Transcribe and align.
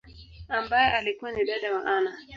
ambaye 0.49 0.91
alikua 0.93 1.31
ni 1.31 1.45
dada 1.45 1.73
wa 1.75 1.85
Anna. 1.85 2.17